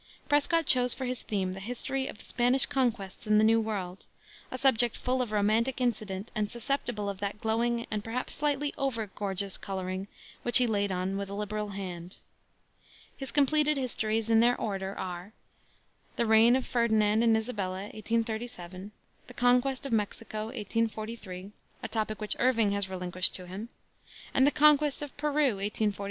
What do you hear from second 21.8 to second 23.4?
a topic which Irving had relinquished